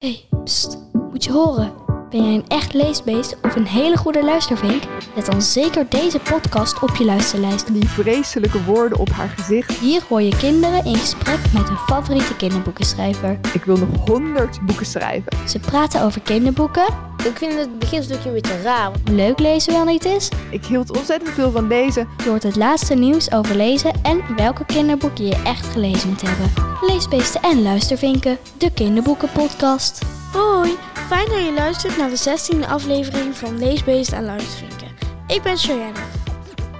[0.00, 1.72] hey, pst, moet je horen.
[2.10, 4.82] Ben jij een echt leesbeest of een hele goede luistervink?
[5.14, 7.72] Zet dan zeker deze podcast op je luisterlijst.
[7.72, 9.78] Die vreselijke woorden op haar gezicht.
[9.78, 13.38] Hier hoor je kinderen in gesprek met hun favoriete kinderboekenschrijver.
[13.52, 15.48] Ik wil nog honderd boeken schrijven.
[15.48, 16.86] Ze praten over kinderboeken,
[17.24, 18.90] Ik vind het beginstukje een beetje raar.
[19.04, 20.28] leuk lezen wel niet is.
[20.50, 22.08] Ik hield ontzettend veel van lezen.
[22.24, 26.52] Je hoort het laatste nieuws over lezen en welke kinderboeken je echt gelezen moet hebben.
[26.80, 30.02] Leesbeesten en luistervinken, de kinderboekenpodcast.
[30.32, 30.76] Hoi,
[31.08, 34.88] fijn dat je luistert naar de 16e aflevering van Leesbeest en Luistervinken.
[35.26, 36.00] Ik ben Cheyenne.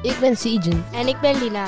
[0.02, 0.84] Ik ben Siegen.
[0.92, 1.64] En ik ben Lina.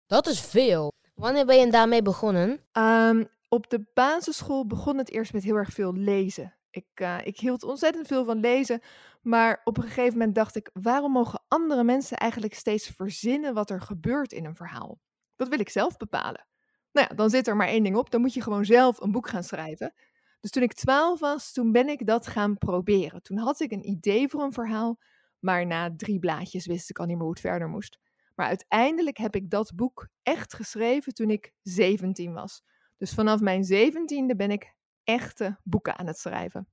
[0.09, 0.93] Dat is veel.
[1.15, 2.65] Wanneer ben je daarmee begonnen?
[2.71, 6.57] Ehm, op de basisschool begon het eerst met heel erg veel lezen.
[6.69, 8.81] Ik, eh, ik hield ontzettend veel van lezen,
[9.21, 13.69] maar op een gegeven moment dacht ik: waarom mogen andere mensen eigenlijk steeds verzinnen wat
[13.69, 14.99] er gebeurt in een verhaal?
[15.35, 16.47] Dat wil ik zelf bepalen.
[16.91, 19.11] Nou ja, dan zit er maar één ding op: dan moet je gewoon zelf een
[19.11, 19.93] boek gaan schrijven.
[20.39, 23.21] Dus toen ik twaalf was, toen ben ik dat gaan proberen.
[23.21, 24.99] Toen had ik een idee voor een verhaal,
[25.39, 27.99] maar na drie blaadjes wist ik al niet meer hoe het verder moest.
[28.39, 32.63] Maar uiteindelijk heb ik dat boek echt geschreven toen ik 17 was.
[32.97, 34.73] Dus vanaf mijn zeventiende ben ik
[35.03, 36.67] echte boeken aan het schrijven.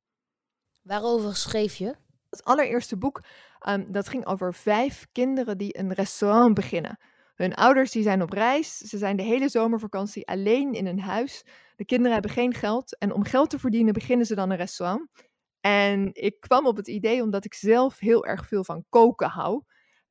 [0.83, 1.97] Waarover schreef je?
[2.31, 3.25] Het allereerste boek,
[3.59, 6.99] ehm, dat ging over vijf kinderen die een restaurant beginnen.
[7.35, 11.45] Hun ouders die zijn op reis, ze zijn de hele zomervakantie alleen in een huis.
[11.77, 15.09] De kinderen hebben geen geld en om geld te verdienen beginnen ze dan een restaurant.
[15.61, 19.63] En ik kwam op het idee omdat ik zelf heel erg veel van koken hou.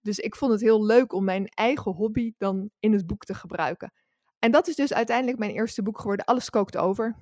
[0.06, 3.34] Dus ik vond het heel leuk om mijn eigen hobby dan in het boek te
[3.34, 3.94] gebruiken.
[4.40, 6.26] En dat is dus uiteindelijk mijn eerste boek geworden.
[6.26, 7.16] Alles kookt over.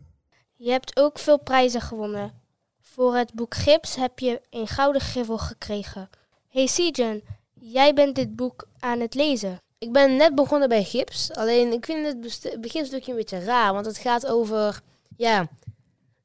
[0.53, 2.41] Je hebt ook veel prijzen gewonnen.
[2.79, 6.09] Voor het boek Gips heb je een gouden griffel gekregen.
[6.49, 7.22] Hey Sijan,
[7.53, 9.61] jij bent dit boek aan het lezen.
[9.77, 13.85] Ik ben net begonnen bij gips, alleen ik vind het beginstukje een beetje raar, want
[13.85, 14.81] het gaat over,
[15.17, 15.47] ja,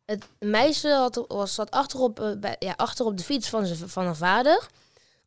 [0.05, 4.05] het meisje had, was, zat achterop, eh, bij, ja, achterop de fiets van, zijn, van
[4.05, 4.69] haar vader,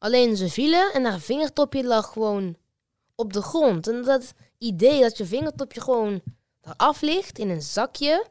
[0.02, 2.56] alleen ze vielen en haar vingertopje lag gewoon
[3.16, 3.88] op de grond.
[3.88, 6.22] En dat idee dat je vingertopje gewoon
[6.62, 8.26] eraf ligt in een zakje,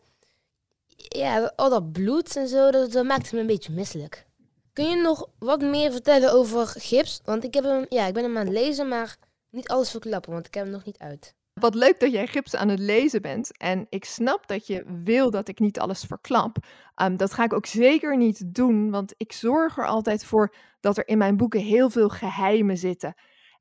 [0.97, 4.27] ja, al dat bloed en zo, dat, dat maakt me een beetje misselijk.
[4.73, 7.21] Kun je nog wat meer vertellen over gips?
[7.25, 9.17] Want ik, heb hem, ja, ik ben hem aan het lezen, maar
[9.51, 11.35] niet alles verklappen, want ik heb hem nog niet uit.
[11.61, 13.57] Wat leuk dat jij gips aan het lezen bent.
[13.59, 16.57] En ik snap dat je wil dat ik niet alles verklap.
[16.95, 20.99] Ehm, dat ga ik ook zeker niet doen, want ik zorg er altijd voor dat
[20.99, 23.15] er in mijn boeken heel veel geheimen zitten.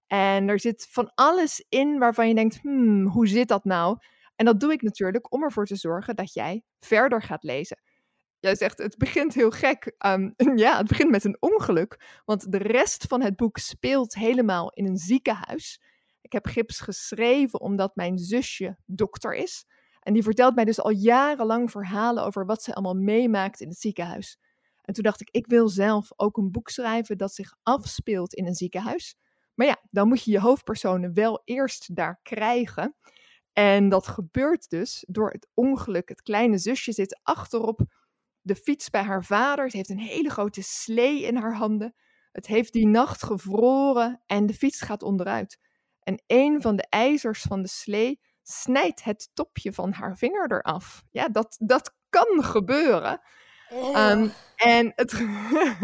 [0.08, 3.98] En er zit van alles in waarvan je denkt, hmm, hoe zit dat nou?
[4.36, 7.78] En dat doe ik natuurlijk om ervoor te zorgen dat jij verder gaat lezen.
[8.40, 9.94] Jij zegt, het begint heel gek.
[9.98, 12.22] Ehm, ja, het begint met een ongeluk.
[12.26, 15.82] Want de rest van het boek speelt helemaal in een ziekenhuis.
[16.30, 19.66] Ik heb gips geschreven omdat mijn zusje dokter is.
[20.00, 23.80] En die vertelt mij dus al jarenlang verhalen over wat ze allemaal meemaakt in het
[23.80, 24.38] ziekenhuis.
[24.82, 28.48] En toen dacht ik, ik wil zelf ook een boek schrijven dat zich afspeelt in
[28.48, 29.16] een ziekenhuis.
[29.54, 32.96] Maar ja, dan moet je je hoofdpersonen wel eerst daar krijgen.
[33.54, 36.10] En dat gebeurt dus door het ongeluk.
[36.10, 37.82] Het kleine zusje zit achterop
[38.42, 39.66] de fiets bij haar vader.
[39.66, 41.96] Het heeft een hele grote slee in haar handen.
[42.32, 45.69] Het heeft die nacht gevroren en de fiets gaat onderuit.
[46.10, 51.04] En een van de ijzers van de slee snijdt het topje van haar vinger eraf.
[51.10, 53.22] Ja, dat, dat kan gebeuren.
[53.70, 55.12] Ehm, en het,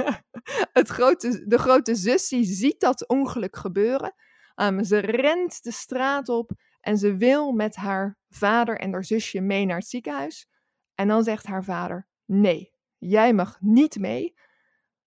[0.80, 4.14] het grote, de grote zus die ziet dat ongeluk gebeuren.
[4.56, 9.42] Ehm, ze rent de straat op en ze wil met haar vader en haar zusje
[9.42, 10.48] mee naar het ziekenhuis.
[10.96, 14.34] En dan zegt haar vader: Nee, jij mag niet mee.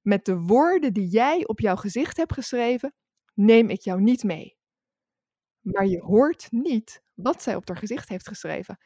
[0.00, 2.94] Met de woorden die jij op jouw gezicht hebt geschreven,
[3.34, 4.57] neem ik jou niet mee.
[5.72, 8.78] Maar je hoort niet wat zij op haar gezicht heeft geschreven.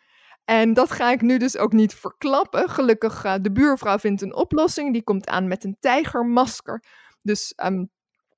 [0.44, 2.68] En dat ga ik nu dus ook niet verklappen.
[2.68, 4.92] Gelukkig, uh, de buurvrouw vindt een oplossing.
[4.92, 6.84] Die komt aan met een tijgermasker.
[7.22, 7.90] Dus um,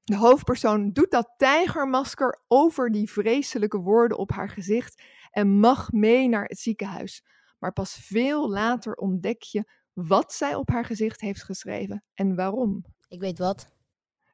[0.04, 6.28] de hoofdpersoon doet dat tijgermasker over die vreselijke woorden op haar gezicht en mag mee
[6.28, 7.24] naar het ziekenhuis.
[7.58, 12.84] Maar pas veel later ontdek je wat zij op haar gezicht heeft geschreven en waarom.
[13.08, 13.73] Ik weet wat.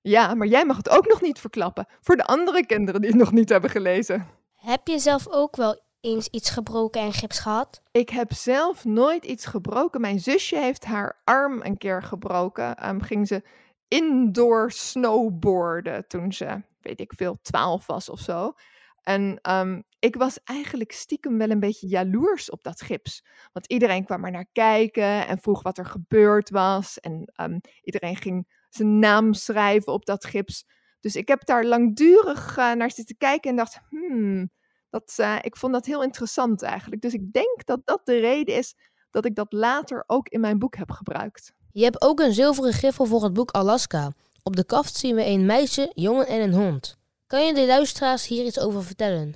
[0.02, 3.18] Ja, maar jij mag het ook nog niet verklappen voor de andere kinderen die het
[3.18, 4.26] nog niet hebben gelezen.
[4.54, 7.82] Heb je zelf ook wel eens iets gebroken en gips gehad?
[7.90, 10.00] Ik heb zelf nooit iets gebroken.
[10.00, 12.88] Mijn zusje heeft haar arm een keer gebroken.
[12.88, 13.42] Um, ging ze
[13.88, 18.52] indoor snowboarden toen ze, weet ik veel, twaalf was of zo.
[19.02, 23.24] En um, ik was eigenlijk stiekem wel een beetje jaloers op dat gips.
[23.52, 27.00] Want iedereen kwam er naar kijken en vroeg wat er gebeurd was.
[27.00, 30.64] En um, iedereen ging zijn naam schrijven op dat gips.
[31.00, 34.50] Dus ik heb daar langdurig uh, naar zitten kijken en dacht, hmm,
[34.90, 37.02] dat, uh, ik vond dat heel interessant eigenlijk.
[37.02, 38.74] Dus ik denk dat dat de reden is
[39.10, 41.52] dat ik dat later ook in mijn boek heb gebruikt.
[41.72, 44.12] Je hebt ook een zilveren griffel voor het boek Alaska.
[44.42, 46.98] Op de kaft zien we een meisje, jongen en een hond.
[47.26, 49.34] Kan je de luisteraars hier iets over vertellen?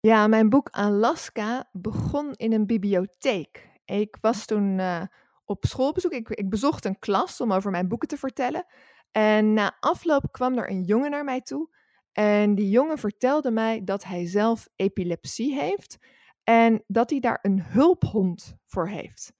[0.00, 3.70] Ja, mijn boek Alaska begon in een bibliotheek.
[3.84, 5.02] Ik was toen uh,
[5.48, 6.12] op schoolbezoek.
[6.12, 8.66] Ik, ik bezocht een klas om over mijn boeken te vertellen.
[9.10, 11.76] En na afloop kwam er een jongen naar mij toe.
[12.12, 15.98] En die jongen vertelde mij dat hij zelf epilepsie heeft.
[16.44, 19.32] En dat hij daar een hulphond voor heeft.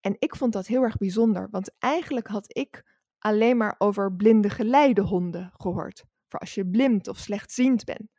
[0.00, 2.84] En ik vond dat heel erg bijzonder, want eigenlijk had ik
[3.18, 6.04] alleen maar over blinde geleidehonden gehoord.
[6.28, 8.12] Voor als je blind of slechtziend bent.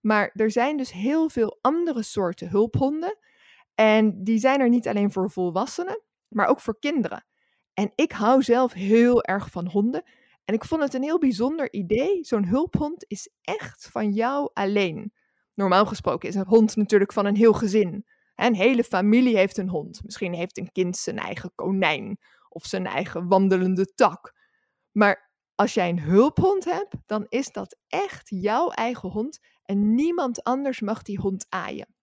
[0.00, 3.18] Maar er zijn dus heel veel andere soorten hulphonden.
[3.74, 6.02] En die zijn er niet alleen voor volwassenen,
[6.34, 7.26] maar ook voor kinderen.
[7.74, 10.02] En ik hou zelf heel erg van honden.
[10.44, 12.24] En ik vond het een heel bijzonder idee.
[12.24, 15.12] Zo'n hulphond is echt van jou alleen.
[15.54, 18.06] Normaal gesproken is een hond natuurlijk van een heel gezin.
[18.34, 20.04] Een hele familie heeft een hond.
[20.04, 24.34] Misschien heeft een kind zijn eigen konijn of zijn eigen wandelende tak.
[24.92, 30.42] Maar als jij een hulphond hebt, dan is dat echt jouw eigen hond en niemand
[30.42, 31.94] anders mag die hond aaien.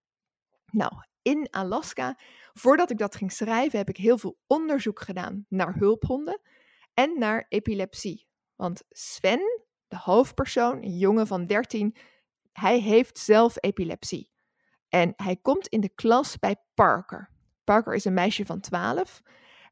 [0.65, 0.91] Nou,
[1.21, 2.17] in Alaska,
[2.53, 6.41] voordat ik dat ging schrijven, heb ik heel veel onderzoek gedaan naar hulphonden
[6.93, 8.27] en naar epilepsie.
[8.55, 11.95] Want Sven, de hoofdpersoon, een jongen van 13,
[12.51, 14.31] hij heeft zelf epilepsie.
[14.89, 17.29] En hij komt in de klas bij Parker.
[17.63, 19.21] Parker is een meisje van 12.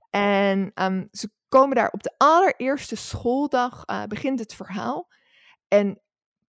[0.10, 5.08] En um, ze komen daar op de allereerste schooldag, uh, begint het verhaal.
[5.68, 6.02] En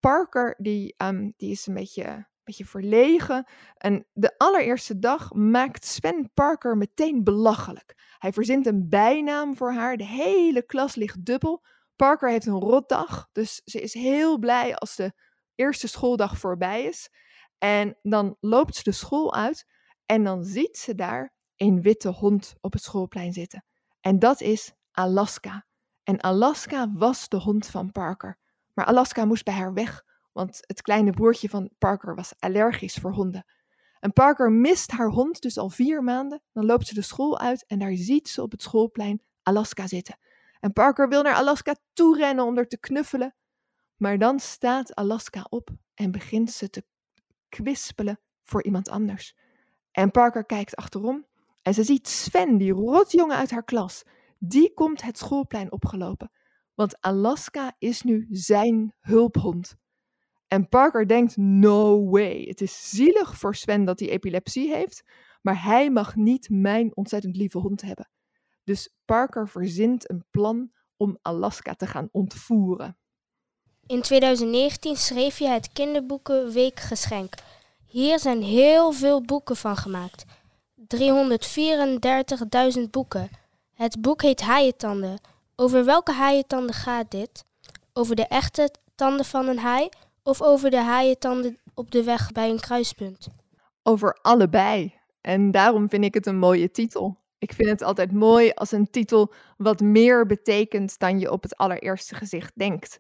[0.01, 3.47] Parker, die, um, die is een beetje, beetje verlegen.
[3.77, 8.15] En de allereerste dag maakt Sven Parker meteen belachelijk.
[8.19, 9.97] Hij verzint een bijnaam voor haar.
[9.97, 11.65] De hele klas ligt dubbel.
[11.97, 15.13] Parker heeft een rotdag, dus ze is heel blij als de
[15.55, 17.11] eerste schooldag voorbij is.
[17.59, 19.67] En dan loopt ze de school uit
[20.07, 23.65] en dan ziet ze daar een witte hond op het schoolplein zitten.
[24.01, 25.67] En dat is Alaska.
[26.03, 28.39] En Alaska was de hond van Parker.
[28.75, 30.05] Maar Alaska moest bij haar weg,
[30.39, 33.45] want het kleine broertje van Parker was allergisch voor honden.
[34.01, 36.43] En Parker mist haar hond dus al vier maanden.
[36.53, 40.19] Dan loopt ze de school uit en daar ziet ze op het schoolplein Alaska zitten.
[40.61, 43.35] En Parker wil naar Alaska toe rennen om er te knuffelen.
[43.97, 46.85] Maar dan staat Alaska op en begint ze te
[47.49, 49.37] kwispelen voor iemand anders.
[49.91, 51.27] En Parker kijkt achterom
[51.63, 54.03] en ze ziet Sven, die rotjongen uit haar klas.
[54.39, 56.31] Die komt het schoolplein opgelopen,
[56.75, 59.77] want Alaska is nu zijn hulphond.
[60.49, 65.05] En Parker denkt, no way, het is zielig voor Sven dat hij epilepsie heeft,
[65.43, 68.11] maar hij mag niet mijn ontzettend lieve hond hebben.
[68.65, 72.97] Dus Parker verzint een plan om Alaska te gaan ontvoeren.
[73.87, 77.35] In 2019 schreef je het kinderboekenweekgeschenk.
[77.87, 80.25] Hier zijn heel veel boeken van gemaakt.
[82.77, 83.29] 334.000 boeken.
[83.75, 85.21] Het boek heet Haaientanden.
[85.57, 87.45] Over welke haaientanden gaat dit?
[87.93, 89.89] Over de echte tanden van een haai
[90.29, 93.29] of over de haaientanden op de weg bij een kruispunt?
[93.83, 94.95] Over allebei.
[95.21, 97.19] En daarom vind ik het een mooie titel.
[97.39, 101.57] Ik vind het altijd mooi als een titel wat meer betekent dan je op het
[101.57, 102.99] allereerste gezicht denkt.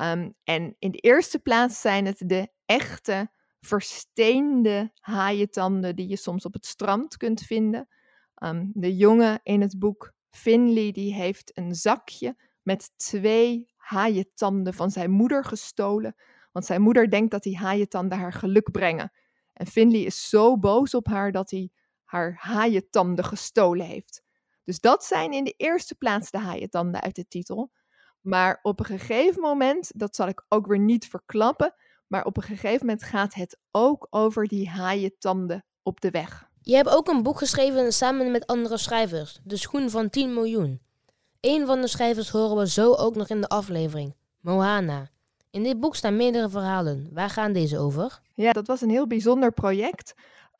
[0.00, 6.44] Um, en in de eerste plaats zijn het de echte versteende haaientanden die je soms
[6.44, 7.88] op het strand kunt vinden.
[8.42, 14.90] Um, de jongen in het boek Finley die heeft een zakje met twee haaientanden van
[14.90, 16.14] zijn moeder gestolen.
[16.54, 19.12] Want zijn moeder denkt dat die haaientanden haar geluk brengen.
[19.52, 21.70] En Finley is zo boos op haar dat hij
[22.04, 24.22] haar haaientanden gestolen heeft.
[24.64, 27.70] Dus dat zijn in de eerste plaats de haaientanden uit de titel.
[28.20, 31.74] Maar op een gegeven moment, dat zal ik ook weer niet verklappen,
[32.06, 36.48] maar op een gegeven moment gaat het ook over die haaientanden op de weg.
[36.60, 40.82] Je hebt ook een boek geschreven samen met andere schrijvers, De Schoen van 10 miljoen.
[41.40, 45.12] Een van de schrijvers horen we zo ook nog in de aflevering, Mohana.
[45.54, 47.08] In dit boek staan meerdere verhalen.
[47.12, 48.20] Waar gaan deze over?
[48.34, 50.14] Ja, dat was een heel bijzonder project.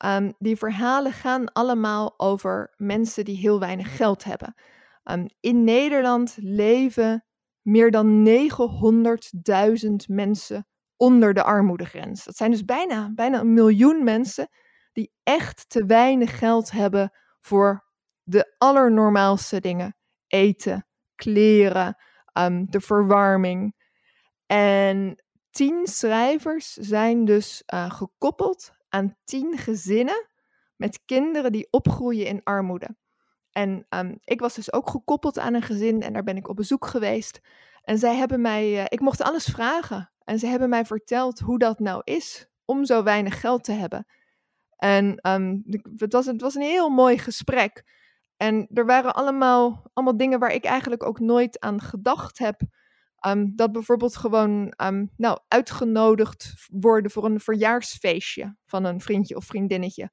[0.05, 4.55] Um, die verhalen gaan allemaal over mensen die heel weinig geld hebben.
[5.03, 7.25] Um, in Nederland leven
[7.61, 12.23] meer dan 900.000 mensen onder de armoedegrens.
[12.23, 14.47] Dat zijn dus bijna, bijna een miljoen mensen
[14.93, 17.11] die echt te weinig geld hebben
[17.41, 17.85] voor
[18.23, 19.95] de allernormaalste dingen.
[20.27, 21.97] Eten, kleren,
[22.33, 23.83] um, de verwarming.
[24.45, 30.27] En tien schrijvers zijn dus uh, gekoppeld aan tien gezinnen
[30.75, 32.95] met kinderen die opgroeien in armoede.
[33.51, 36.55] En um, ik was dus ook gekoppeld aan een gezin en daar ben ik op
[36.55, 37.39] bezoek geweest.
[37.83, 40.11] En zij hebben mij, uh, ik mocht alles vragen.
[40.23, 44.05] En ze hebben mij verteld hoe dat nou is om zo weinig geld te hebben.
[44.75, 45.63] En um,
[45.95, 47.83] het, was, het was een heel mooi gesprek.
[48.37, 52.61] En er waren allemaal, allemaal dingen waar ik eigenlijk ook nooit aan gedacht heb.
[53.27, 59.45] Um, dat bijvoorbeeld gewoon um, nou, uitgenodigd worden voor een verjaarsfeestje van een vriendje of
[59.45, 60.11] vriendinnetje.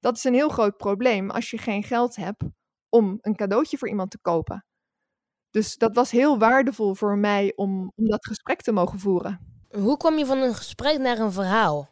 [0.00, 2.44] Dat is een heel groot probleem als je geen geld hebt
[2.88, 4.64] om een cadeautje voor iemand te kopen.
[5.50, 9.64] Dus dat was heel waardevol voor mij om, om dat gesprek te mogen voeren.
[9.70, 11.90] Hoe kwam je van een gesprek naar een verhaal?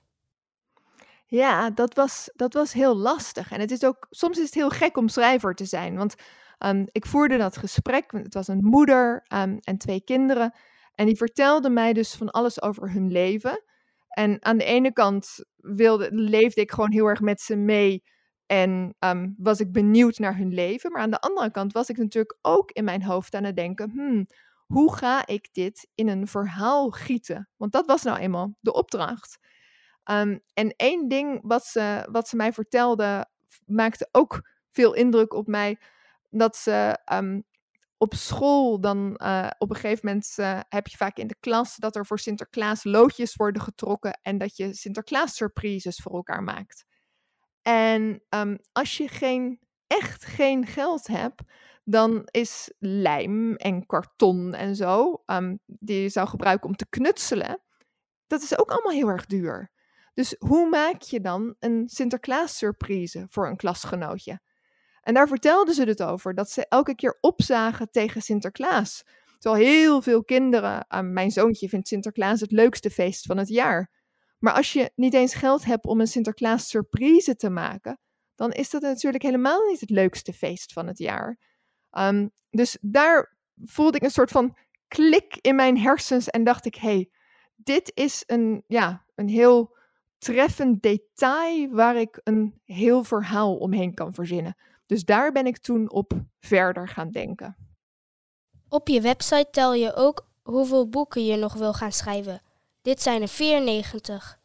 [1.27, 3.51] Ja, dat was, dat was heel lastig.
[3.51, 5.97] En het is ook, soms is het heel gek om schrijver te zijn.
[5.97, 6.15] Want
[6.59, 8.13] um, ik voerde dat gesprek.
[8.13, 10.55] Het was een moeder um, en twee kinderen.
[10.95, 13.63] En die vertelden mij dus van alles over hun leven.
[14.09, 18.03] En aan de ene kant wilde, leefde ik gewoon heel erg met ze mee.
[18.47, 20.93] En um, was ik benieuwd naar hun leven.
[20.93, 23.91] Maar aan de andere kant was ik natuurlijk ook in mijn hoofd aan het denken:
[23.91, 24.27] hmm,
[24.67, 27.49] hoe ga ik dit in een verhaal gieten?
[27.57, 29.39] Want dat was nou eenmaal de opdracht.
[30.55, 33.27] En één ding wat ze, wat ze mij vertelde,
[33.67, 35.79] maakte ook veel indruk op mij.
[36.31, 37.45] Dat ze um,
[37.97, 40.37] op school dan uh, op een gegeven moment
[40.69, 44.57] heb je vaak in de klas dat er voor Sinterklaas loodjes worden getrokken en dat
[44.57, 46.85] je Sinterklaas surprises voor elkaar maakt.
[47.63, 51.43] En um, als je geen, echt geen geld hebt,
[51.85, 57.63] dan is lijm en karton en zo, um, die je zou gebruiken om te knutselen,
[58.27, 59.71] dat is ook allemaal heel erg duur.
[60.15, 64.41] Dus hoe maak je dan een Sinterklaas surprise voor een klasgenootje?
[65.03, 69.05] En daar vertelden ze het over, dat ze elke keer opzagen tegen Sinterklaas.
[69.39, 73.91] Terwijl heel veel kinderen, uh, mijn zoontje vindt Sinterklaas het leukste feest van het jaar.
[74.39, 77.99] Maar als je niet eens geld hebt om een Sinterklaas surprise te maken,
[78.35, 81.39] dan is dat natuurlijk helemaal niet het leukste feest van het jaar.
[81.99, 84.57] Um, dus daar voelde ik een soort van
[84.89, 87.11] klik in mijn hersens en dacht ik, hey,
[87.57, 89.77] dit is een, ja, een heel
[90.19, 94.57] treffend detail waar ik een heel verhaal omheen kan verzinnen.
[94.89, 97.57] Dus daar ben ik toen op verder gaan denken.
[98.69, 102.43] Op je website tel je ook hoeveel boeken je nog wil gaan schrijven.
[102.83, 104.39] Dit zijn er 94.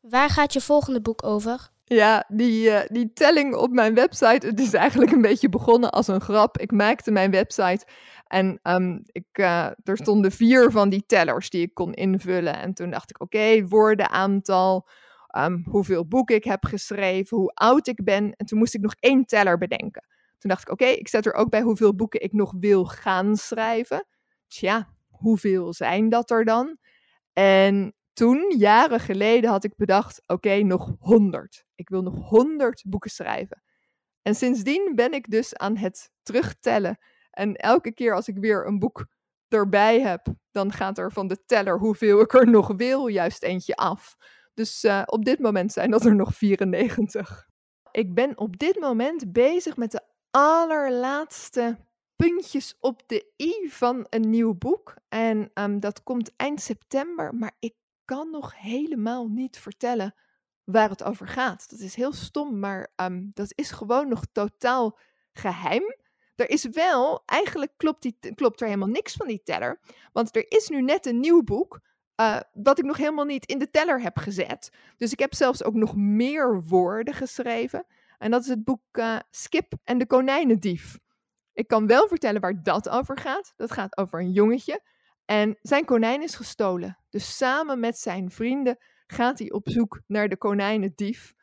[0.00, 1.70] Waar gaat je volgende boek over?
[1.84, 6.06] Ja, die, uh, die telling op mijn website, het is eigenlijk een beetje begonnen als
[6.06, 6.58] een grap.
[6.58, 7.86] Ik maakte mijn website
[8.26, 12.56] en um, ik, uh, er stonden vier van die tellers die ik kon invullen.
[12.56, 14.88] En toen dacht ik, oké, okay, woordenaantal,
[15.38, 18.32] um, hoeveel boeken ik heb geschreven, hoe oud ik ben.
[18.36, 20.06] En toen moest ik nog één teller bedenken.
[20.38, 23.36] Toen dacht ik, oké, ik zet er ook bij hoeveel boeken ik nog wil gaan
[23.36, 24.06] schrijven.
[24.48, 26.78] Tja, hoeveel zijn dat er dan?
[27.32, 31.64] En toen, jaren geleden, had ik bedacht: oké, nog 100.
[31.74, 33.62] Ik wil nog 100 boeken schrijven.
[34.22, 36.98] En sindsdien ben ik dus aan het terugtellen.
[37.30, 39.06] En elke keer als ik weer een boek
[39.48, 43.76] erbij heb, dan gaat er van de teller hoeveel ik er nog wil, juist eentje
[43.76, 44.16] af.
[44.60, 47.48] Dus uh, op dit moment zijn dat er nog 94.
[47.90, 50.00] Ik ben op dit moment bezig met de
[50.30, 51.78] allerlaatste
[52.16, 54.96] puntjes op de i van een nieuw boek.
[55.08, 57.74] En um, dat komt eind september, maar ik
[58.04, 60.14] kan nog helemaal niet vertellen
[60.64, 61.70] waar het over gaat.
[61.70, 64.98] Dat is heel stom, maar um, dat is gewoon nog totaal
[65.32, 65.96] geheim.
[66.34, 69.80] Er is wel, eigenlijk klopt, die, klopt er helemaal niks van die teller.
[70.12, 71.80] Want er is nu net een nieuw boek.
[72.20, 74.72] Uh, wat ik nog helemaal niet in de teller heb gezet.
[74.96, 77.86] Dus ik heb zelfs ook nog meer woorden geschreven.
[78.18, 80.98] En dat is het boek uh, Skip en de konijnendief.
[81.52, 83.52] Ik kan wel vertellen waar dat over gaat.
[83.56, 84.82] Dat gaat over een jongetje.
[85.24, 86.98] En zijn konijn is gestolen.
[87.10, 91.34] Dus samen met zijn vrienden gaat hij op zoek naar de konijnendief.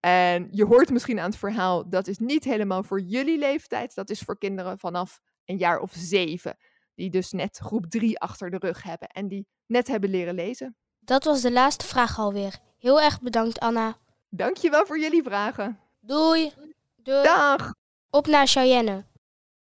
[0.00, 3.94] En je hoort misschien aan het verhaal, dat is niet helemaal voor jullie leeftijd.
[3.94, 6.56] Dat is voor kinderen vanaf een jaar of zeven.
[6.98, 9.08] Die dus net groep drie achter de rug hebben.
[9.08, 10.76] En die net hebben leren lezen.
[11.00, 12.58] Dat was de laatste vraag alweer.
[12.78, 13.96] Heel erg bedankt, Anna.
[14.28, 15.78] Dankjewel voor jullie vragen.
[16.00, 16.52] Doei!
[16.96, 17.22] Doei.
[17.22, 17.74] Dag!
[18.10, 19.04] Op naar Cheyenne.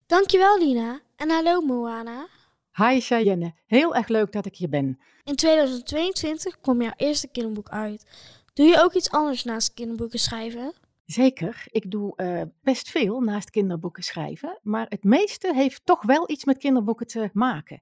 [0.06, 2.26] Dankjewel Lina en hallo Moana.
[2.72, 5.00] Hi Cheyenne, heel erg leuk dat ik hier ben.
[5.24, 8.06] In 2022 kwam jouw eerste kinderboek uit.
[8.54, 10.72] Doe je ook iets anders naast kinderboeken schrijven?
[11.10, 16.30] Zeker, ik doe eh, best veel naast kinderboeken schrijven, maar het meeste heeft toch wel
[16.30, 17.80] iets met kinderboeken te maken.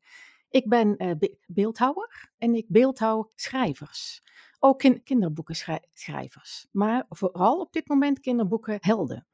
[0.50, 4.23] Ik ben be- beeldhouwer en ik beeldhouw schrijvers.
[4.58, 9.26] Ook kin- kinderboekenschrijvers, maar vooral op dit moment kinderboekenhelden.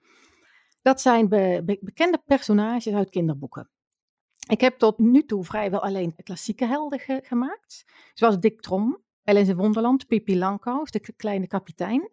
[0.82, 3.70] Dat zijn be- be- bekende personages uit kinderboeken.
[4.48, 7.84] Ik heb tot nu toe vrijwel alleen klassieke helden ge- gemaakt,
[8.14, 12.10] zoals Dick Trom, Alice in Wonderland, Pippi Langkous, de kleine kapitein.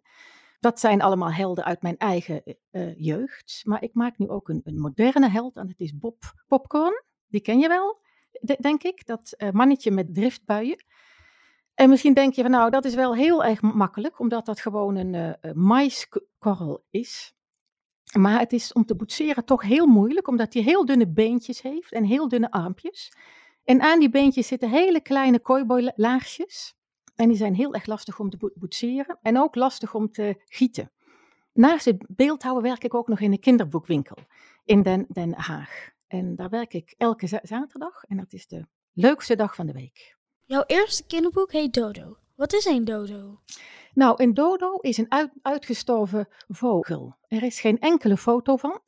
[0.62, 3.60] Dat zijn allemaal helden uit mijn eigen eh, jeugd.
[3.64, 7.02] Maar ik maak nu ook een, een moderne held en het is Bob Popcorn.
[7.28, 8.00] Die ken je wel,
[8.40, 9.06] de- denk ik.
[9.06, 10.84] Dat eh, mannetje met driftbuien.
[11.74, 14.96] En misschien denk je van nou, dat is wel heel erg makkelijk, omdat dat gewoon
[14.96, 17.34] een eh, eh, maiskorrel is.
[18.18, 21.92] Maar het is om te boetseren toch heel moeilijk, omdat hij heel dunne beentjes heeft
[21.92, 23.12] en heel dunne armpjes.
[23.64, 26.74] En aan die beentjes zitten hele kleine kooibooilaarsjes.
[27.14, 30.42] En die zijn heel erg lastig om te bo- boetseren en ook lastig om te
[30.44, 30.90] gieten.
[31.52, 34.16] Naast het beeldhouden werk ik ook nog in een kinderboekwinkel
[34.64, 35.90] in Den, Den Haag.
[36.06, 39.72] En daar werk ik elke za- zaterdag en dat is de leukste dag van de
[39.72, 40.16] week.
[40.44, 42.16] Jouw eerste kinderboek heet Dodo.
[42.36, 43.40] Wat is een dodo?
[43.94, 47.16] Nou, een dodo is een uit- uitgestorven vogel.
[47.28, 48.80] Er is geen enkele foto van.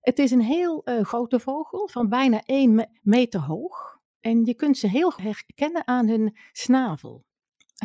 [0.00, 3.98] Het is een heel eh, grote vogel van bijna 1 me- meter hoog.
[4.20, 7.24] En je kunt ze heel herkennen aan hun snavel.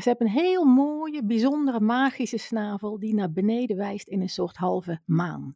[0.01, 4.57] Ze hebben een heel mooie, bijzondere, magische snavel die naar beneden wijst in een soort
[4.57, 5.55] halve maan.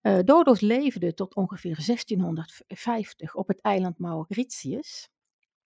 [0.00, 5.08] Eh, dodo's leefden tot ongeveer 1650 op het eiland Mauritius.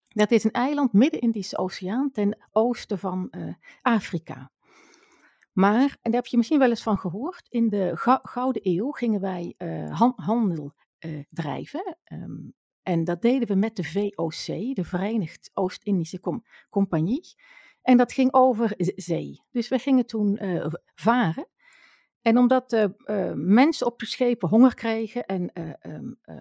[0.09, 4.50] Dat is een eiland midden in de Oceaan ten oosten van eh, Afrika.
[5.52, 8.90] Maar, en daar heb je misschien wel eens van gehoord, in de Gou- Gouden Eeuw
[8.90, 9.54] gingen wij
[9.90, 10.75] han- handel
[11.31, 11.97] drijven.
[12.04, 12.37] ehm,
[12.83, 17.35] en dat deden we met de VOC, de Verenigd Oost-Indische Com- Compagnie.
[17.85, 19.42] En dat ging over zee.
[19.51, 21.49] Dus we gingen toen eh, varen.
[22.20, 26.37] En omdat eh, mensen op de schepen honger kregen en eh, ehm, eh,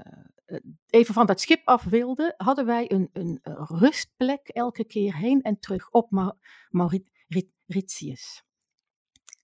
[0.46, 5.42] eh, even van dat schip af wilden, hadden wij een, een rustplek elke keer heen
[5.42, 6.38] en terug op Ma-
[6.70, 8.44] Mauritius.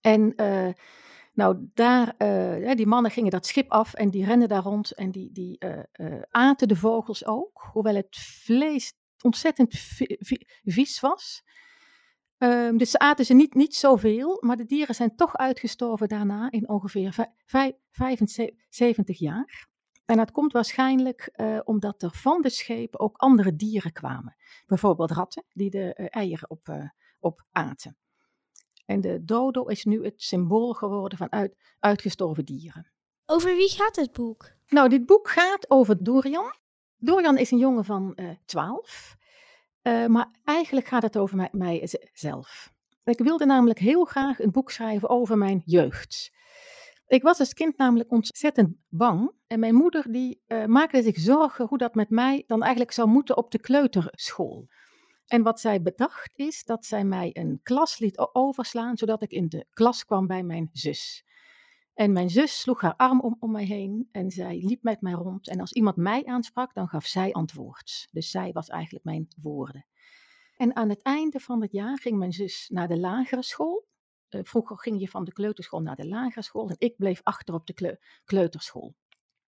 [0.00, 0.34] En
[1.32, 2.14] nou, daar,
[2.76, 5.58] die mannen gingen dat schip af en die renden daar rond en die, die
[6.30, 11.42] aten de vogels ook, hoewel het vlees ontzettend vi- vi- vies was.
[12.40, 16.50] Ehm, dus ze aten ze niet, niet zoveel, maar de dieren zijn toch uitgestorven daarna
[16.50, 19.68] in ongeveer vij- vij- 75 jaar.
[20.04, 24.36] En dat komt waarschijnlijk eh, omdat er van de schepen ook andere dieren kwamen.
[24.66, 27.96] Bijvoorbeeld ratten die de eh, eieren op, eh, op aten.
[28.86, 32.92] En de dodo is nu het symbool geworden van uit, uitgestorven dieren.
[33.26, 34.50] Over wie gaat het boek?
[34.68, 36.54] Nou, dit boek gaat over Dorian.
[36.96, 39.16] Dorian is een jongen van eh 12.
[39.82, 42.72] Eh, maar eigenlijk gaat het over mij, mijzelf.
[43.04, 46.32] Ik wilde namelijk heel graag een boek schrijven over mijn jeugd.
[47.06, 49.32] Ik was als kind namelijk ontzettend bang.
[49.46, 53.08] En mijn moeder die, eh, maakte zich zorgen hoe dat met mij dan eigenlijk zou
[53.08, 54.68] moeten op de kleuterschool.
[55.26, 59.48] En wat zij bedacht is dat zij mij een klas liet overslaan, zodat ik in
[59.48, 61.24] de klas kwam bij mijn zus.
[62.00, 65.12] En mijn zus sloeg haar arm om, om mij heen en zij liep met mij
[65.12, 65.48] rond.
[65.48, 68.08] En als iemand mij aansprak, dan gaf zij antwoord.
[68.10, 69.86] Dus zij was eigenlijk mijn woorden.
[70.56, 73.86] En aan het einde van het jaar ging mijn zus naar de lagere school.
[74.28, 77.54] Eh, vroeger ging je van de kleuterschool naar de lagere school en ik bleef achter
[77.54, 78.94] op de kleu- kleuterschool.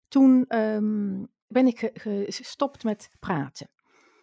[0.08, 3.70] Toen ehm, ben ik ge- ge- gestopt met praten.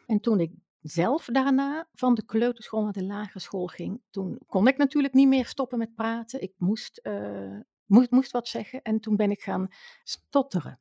[0.06, 4.68] En toen ik zelf daarna van de kleuterschool naar de lagere school ging, toen kon
[4.68, 6.42] ik natuurlijk niet meer stoppen met praten.
[6.42, 9.68] Ik moest, eh, moest, wat zeggen en toen ben ik gaan
[10.04, 10.80] stotteren.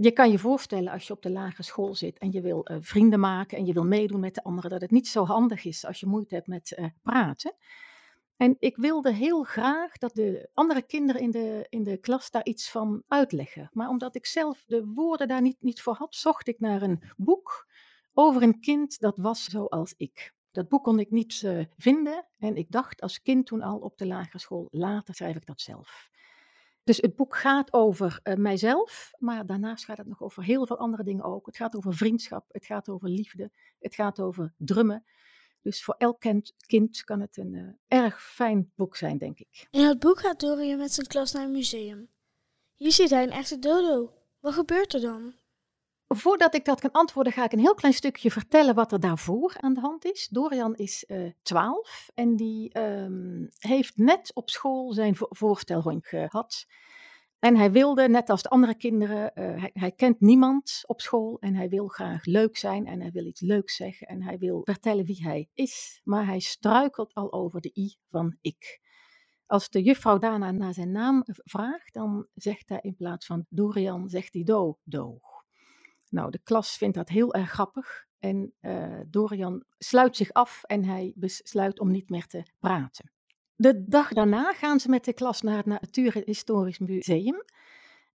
[0.00, 2.76] Je kan je voorstellen als je op de lagere school zit en je wil eh,
[2.80, 5.86] vrienden maken en je wil meedoen met de anderen, dat het niet zo handig is
[5.86, 7.54] als je moeite hebt met eh, praten.
[8.36, 12.44] En ik wilde heel graag dat de andere kinderen in de, in de klas daar
[12.44, 13.68] iets van uitleggen.
[13.72, 17.02] Maar omdat ik zelf de woorden daar niet, niet voor had, zocht ik naar een
[17.16, 17.66] boek
[18.12, 20.34] over een kind dat was zoals ik.
[20.52, 23.98] Dat boek kon ik niet eh, vinden en ik dacht als kind toen al op
[23.98, 26.10] de lagere school, later schrijf ik dat zelf.
[26.84, 30.78] Dus het boek gaat over eh, mijzelf, maar daarnaast gaat het nog over heel veel
[30.78, 31.46] andere dingen ook.
[31.46, 35.04] Het gaat over vriendschap, het gaat over liefde, het gaat over drummen.
[35.62, 36.20] Dus voor elk
[36.66, 39.66] kind, kan het een eh, erg fijn boek zijn, denk ik.
[39.70, 42.08] In het boek gaat Dorian met zijn klas naar een museum.
[42.76, 44.12] Hier ziet hij een echte dodo.
[44.40, 45.34] Wat gebeurt er dan?
[46.14, 49.56] Voordat ik dat kan antwoorden, ga ik een heel klein stukje vertellen wat er daarvoor
[49.60, 50.28] aan de hand is.
[50.28, 55.54] Dorian is uh, 12 en die um, heeft net op school zijn vo
[56.00, 56.66] gehad.
[57.38, 61.54] En hij wilde, net als de andere kinderen, hij, hij, kent niemand op school en
[61.54, 65.04] hij wil graag leuk zijn en hij wil iets leuks zeggen en hij wil vertellen
[65.04, 68.80] wie hij is, maar hij struikelt al over de i van ik.
[69.46, 74.08] Als de juffrouw daarna naar zijn naam vraagt, dan zegt hij in plaats van Dorian,
[74.08, 75.20] zegt hij Do, Do.
[76.12, 80.84] Nou, de klas vindt dat heel erg grappig en uh, Dorian sluit zich af en
[80.84, 83.12] hij besluit om niet meer te praten.
[83.54, 87.44] De dag daarna gaan ze met de klas naar het Natuurhistorisch Museum.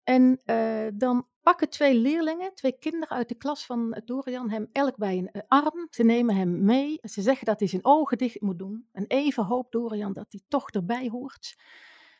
[0.03, 4.97] En uh, dan pakken twee leerlingen, twee kinderen uit de klas van Dorian, hem elk
[4.97, 5.87] bij een arm.
[5.89, 6.99] Ze nemen hem mee.
[7.01, 8.87] Ze zeggen dat hij zijn ogen dicht moet doen.
[8.91, 11.55] En even hoopt Dorian dat hij toch erbij hoort.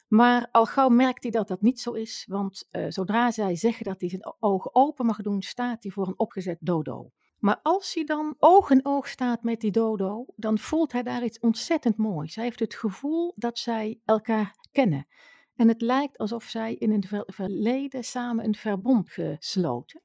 [0.07, 3.85] Maar al gauw merkt hij dat dat niet zo is, want uh, zodra zij zeggen
[3.85, 7.11] dat hij zijn ogen open mag doen, staat hij voor een opgezet dodo.
[7.39, 11.23] Maar als hij dan oog in oog staat met die dodo, dan voelt hij daar
[11.23, 12.35] iets ontzettend moois.
[12.35, 15.07] Hij heeft het gevoel dat zij elkaar kennen.
[15.55, 20.01] En het lijkt alsof zij in een verleden samen een verbond gesloten.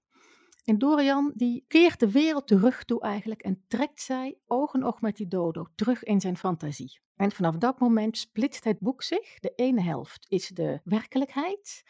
[0.65, 5.01] En Dorian die keert de wereld terug toe eigenlijk en trekt zij oog in oog
[5.01, 7.01] met die dodo terug in zijn fantasie.
[7.20, 9.38] En vanaf dat moment splitst het boek zich.
[9.38, 11.85] De ene helft is de werkelijkheid,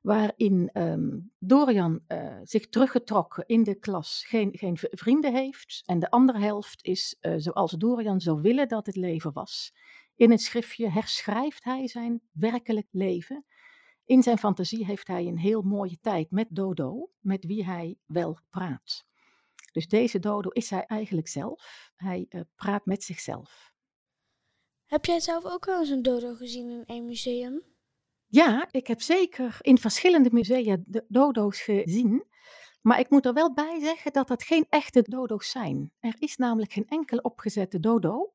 [0.00, 5.82] waarin um, Dorian uh, zich teruggetrokken in de klas geen, geen vrienden heeft.
[5.86, 9.74] En de andere helft is uh, zoals Dorian zou willen dat het leven was.
[10.16, 13.44] In het schriftje herschrijft hij zijn werkelijk leven.
[14.04, 18.38] In zijn fantasie heeft hij een heel mooie tijd met Dodo, met wie hij wel
[18.50, 19.06] praat.
[19.72, 21.92] Dus deze Dodo is hij eigenlijk zelf.
[21.96, 23.71] Hij uh, praat met zichzelf.
[24.92, 27.62] Heb jij zelf ook wel eens een dodo gezien in een museum?
[28.26, 30.76] Ja, ik heb zeker in verschillende musea
[31.08, 32.24] dodo's gezien.
[32.82, 35.92] Maar ik moet er wel bij zeggen dat dat geen echte dodo's zijn.
[36.00, 38.32] Er is namelijk geen enkele opgezette dodo.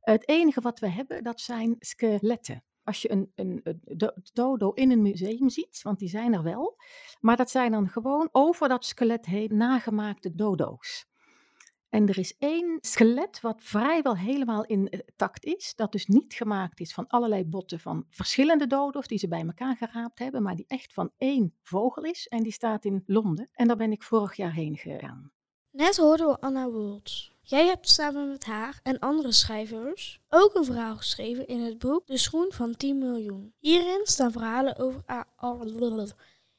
[0.00, 2.64] Het enige wat we hebben, dat zijn skeletten.
[2.82, 6.76] Als je een, een, een, dodo in een museum ziet, want die zijn er wel,
[7.20, 11.06] maar dat zijn dan gewoon over dat skelet heen nagemaakte dodo's.
[11.94, 16.94] En er is één skelet wat vrijwel helemaal intact is, dat dus niet gemaakt is
[16.94, 20.92] van allerlei botten van verschillende dodo's die ze bij elkaar geraapt hebben, maar die echt
[20.92, 23.48] van één vogel is en die staat in Londen.
[23.52, 25.32] En daar ben ik vorig jaar heen gegaan.
[25.70, 27.30] Net hoorden we Anna Woltz.
[27.42, 32.06] Jij hebt samen met haar en andere schrijvers ook een verhaal geschreven in het boek
[32.06, 33.54] De Schoen van 10 miljoen.
[33.58, 35.02] Hierin staan verhalen over,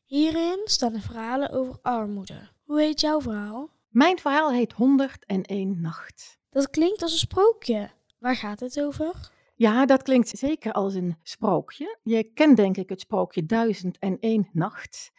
[0.03, 2.49] Hierin staan verhalen over armoede.
[2.63, 3.74] Hoe heet jouw verhaal?
[3.95, 6.39] Mijn verhaal heet 101 Nacht.
[6.49, 7.89] Dat klinkt als een sprookje.
[8.19, 9.31] Waar gaat het over?
[9.55, 11.97] Ja, dat klinkt zeker als een sprookje.
[12.03, 15.11] Je kent denk ik het sprookje 1001 Nacht.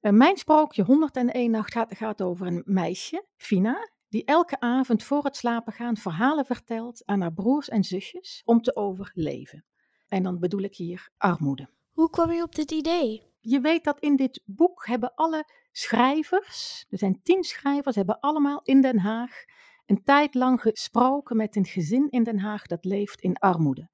[0.00, 5.24] Uh, mijn sprookje 101 Nacht gaat, gaat over een meisje, Fina, die elke avond voor
[5.24, 9.64] het slapen gaan verhalen vertelt aan haar broers en zusjes om te overleven.
[10.08, 11.68] En dan bedoel ik hier armoede.
[11.90, 13.22] Hoe kwam je op dit idee?
[13.40, 18.60] Je weet dat in dit boek hebben alle schrijvers, er zijn tien schrijvers, hebben allemaal
[18.62, 19.44] in Den Haag
[19.86, 23.88] een tijd lang gesproken met een gezin in Den Haag dat leeft in armoede.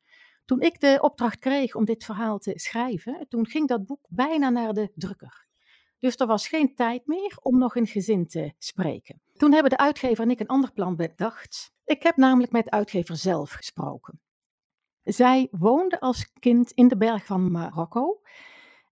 [0.44, 4.50] Toen ik de opdracht kreeg om dit verhaal te schrijven, toen ging dat boek bijna
[4.50, 5.46] naar de drukker.
[5.98, 9.22] Dus er was geen tijd meer om nog een gezin te spreken.
[9.32, 11.72] Toen hebben de uitgever en ik een ander plan bedacht.
[11.84, 14.20] Ik heb namelijk met de uitgever zelf gesproken.
[15.02, 18.20] Zij woonde als kind in de berg van Marokko.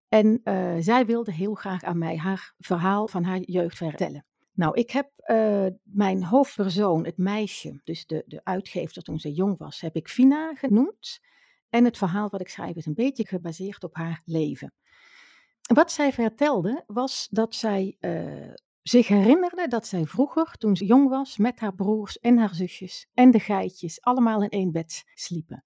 [0.09, 4.25] En uh, zij wilde heel graag aan mij haar verhaal van haar jeugd vertellen.
[4.53, 9.57] Nou, ik heb uh, mijn hoofdpersoon, het meisje, dus de, de uitgever toen ze jong
[9.57, 11.19] was, heb ik Fina genoemd.
[11.69, 14.73] En het verhaal wat ik schrijf is een beetje gebaseerd op haar leven.
[15.73, 21.09] Wat zij vertelde was dat zij uh, zich herinnerde dat zij vroeger, toen ze jong
[21.09, 25.63] was, met haar broers en haar zusjes en de geitjes allemaal in één bed sliepen.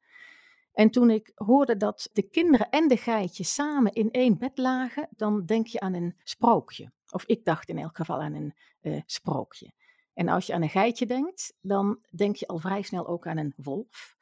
[0.79, 5.07] En toen ik hoorde dat de kinderen en de geitjes samen in één bed lagen,
[5.11, 6.91] dan denk je aan een sprookje.
[7.09, 9.73] Of ik dacht in elk geval aan een uh, sprookje.
[10.13, 13.37] En als je aan een geitje denkt, dan denk je al vrij snel ook aan
[13.37, 14.15] een wolf.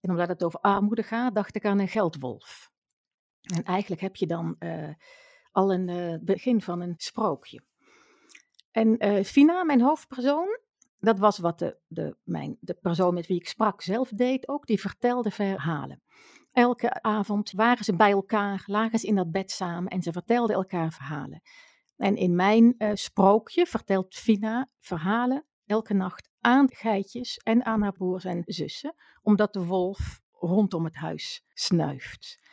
[0.00, 2.70] En omdat het over armoede gaat, dacht ik aan een geldwolf.
[3.40, 4.94] En eigenlijk heb je dan uh,
[5.52, 7.62] al een uh, begin van een sprookje.
[8.70, 10.58] En Fina, mijn hoofdpersoon,
[10.98, 14.66] dat was wat de, de, mijn, de persoon met wie ik sprak zelf deed ook.
[14.66, 16.02] Die vertelde verhalen.
[16.52, 20.56] Elke avond waren ze bij elkaar, lagen ze in dat bed samen en ze vertelden
[20.56, 21.42] elkaar verhalen.
[21.96, 27.92] En in mijn uh, sprookje vertelt Fina verhalen elke nacht aan geitjes en aan haar
[27.92, 32.44] broers en zussen, omdat de wolf rondom het huis snuift.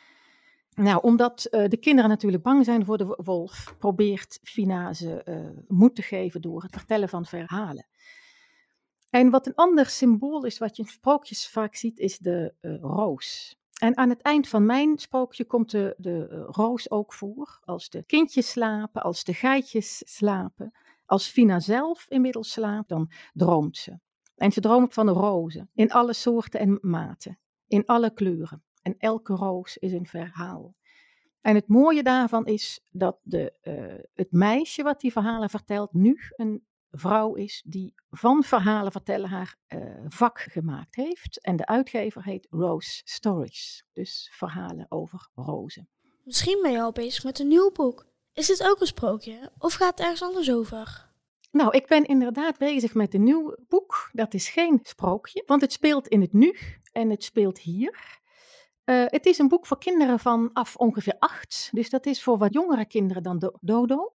[0.74, 5.62] Nou, omdat uh, de kinderen natuurlijk bang zijn voor de wolf, probeert Fina ze uh,
[5.68, 7.86] moed te geven door het vertellen van verhalen.
[9.14, 12.80] En wat een ander symbool is, wat je in sprookjes vaak ziet, is de uh,
[12.80, 13.56] roos.
[13.80, 17.60] En aan het eind van mijn sprookje komt de, de roos ook voor.
[17.64, 20.72] Als de kindjes slapen, als de geitjes slapen,
[21.06, 23.98] als Fina zelf inmiddels slaapt, dan droomt ze.
[24.36, 28.62] En ze droomt van rozen, in alle soorten en maten, in alle kleuren.
[28.82, 30.74] En elke roos is een verhaal.
[31.40, 36.18] En het mooie daarvan is dat de, uh, het meisje wat die verhalen vertelt nu
[36.36, 36.64] een
[36.98, 41.40] vrouw is die van verhalen vertellen haar uh, vak gemaakt heeft.
[41.40, 45.88] En de uitgever heet Rose Stories, dus verhalen over rozen.
[46.24, 48.06] Misschien ben je al bezig met een nieuw boek.
[48.32, 51.12] Is dit ook een sprookje of gaat het ergens anders over?
[51.50, 54.10] Nou, ik ben inderdaad bezig met een nieuw boek.
[54.12, 56.56] Dat is geen sprookje, want het speelt in het nu
[56.92, 58.20] en het speelt hier.
[58.84, 61.68] Uh, het is een boek voor kinderen vanaf ongeveer acht.
[61.72, 64.14] Dus dat is voor wat jongere kinderen dan do Dodo.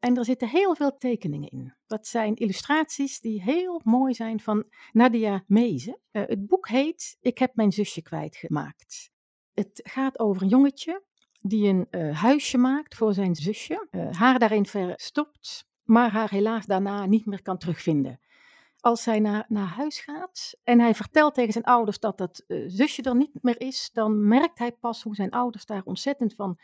[0.00, 1.74] En er zitten heel veel tekeningen in.
[1.86, 5.98] Dat zijn illustraties die heel mooi zijn van Nadia Meeze.
[6.12, 9.10] Uh, het boek heet Ik heb mijn zusje kwijtgemaakt.
[9.54, 11.02] Het gaat over een jongetje
[11.40, 13.88] die een uh, huisje maakt voor zijn zusje.
[14.10, 18.20] haar daarin verstopt, maar haar helaas daarna niet meer kan terugvinden
[18.80, 23.02] als hij naar, naar huis gaat en hij vertelt tegen zijn ouders dat dat zusje
[23.02, 26.58] er niet meer is, dan merkt hij pas hoe zijn ouders daar ontzettend van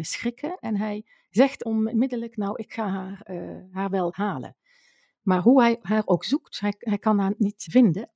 [0.00, 0.56] schrikken.
[0.60, 1.04] En hij
[1.36, 4.56] zegt onmiddellijk, nou, ik ga haar, uh, haar wel halen.
[5.22, 8.10] Maar hoe hij haar ook zoekt, hij, hij kan haar niet vinden.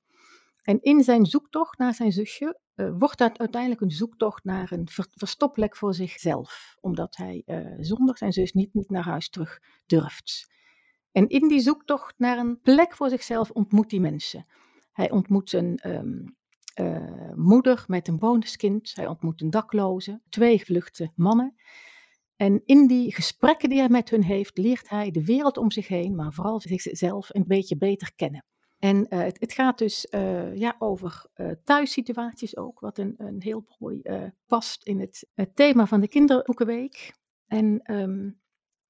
[0.63, 5.07] En in zijn zoektocht naar zijn zusje wordt dat uiteindelijk een zoektocht naar een ver,
[5.11, 6.75] verstopplek voor zichzelf.
[6.79, 7.43] Omdat hij
[7.79, 10.51] zonder zijn zus niet, niet naar huis terug durft.
[11.11, 14.45] En in die zoektocht naar een plek voor zichzelf ontmoet hij mensen.
[14.91, 15.79] Hij ontmoet een
[16.79, 18.91] uh, moeder met een bonuskind.
[18.95, 21.55] Hij ontmoet een dakloze, twee gevluchte mannen.
[22.39, 25.87] En in die gesprekken die hij met hun heeft, leert hij de wereld om zich
[25.87, 28.45] heen, maar vooral zichzelf een beetje beter kennen.
[28.77, 33.41] En uh, het, het, gaat dus uh, ja, over uh, thuissituaties ook, wat een, een
[33.41, 34.01] heel mooi
[34.47, 37.13] past in het, het, thema van de Kinderboekenweek.
[37.47, 38.39] En um,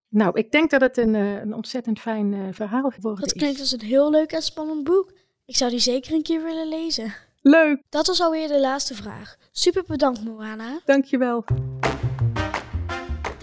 [0.09, 3.31] nou, ik denk dat het een, een ontzettend fijn verhaal geworden is.
[3.31, 5.13] Dat klinkt als een heel leuk en spannend boek.
[5.45, 7.13] Ik zou die zeker een keer willen lezen.
[7.41, 7.83] Leuk!
[7.89, 9.35] Dat was alweer de laatste vraag.
[9.51, 10.81] Super bedankt, Moana.
[10.85, 11.45] Dankjewel.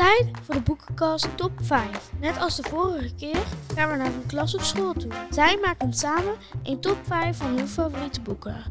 [0.07, 2.11] Tijd voor de boekenkast top 5.
[2.21, 3.43] Net als de vorige keer
[3.75, 5.11] gaan we naar een klas of school toe.
[5.31, 8.65] Zij maken samen een top 5 van hun favoriete boeken.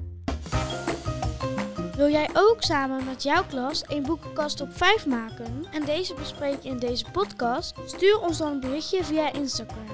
[1.95, 6.69] Wil jij ook samen met jouw klas een boekenkast op 5 maken en deze bespreken
[6.69, 7.75] in deze podcast?
[7.85, 9.85] Stuur ons dan een berichtje via Instagram.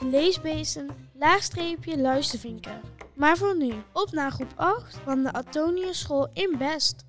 [0.00, 0.90] leesbeesten
[1.96, 2.80] luistervinken.
[3.14, 7.04] Maar voor nu, op naar groep 8 van de Antonius School in Best.